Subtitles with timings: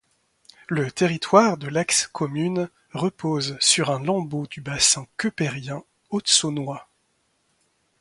[0.67, 6.89] Le territoire de l'ex commune repose sur un lambeau du bassin keupérien Haute-Saônois.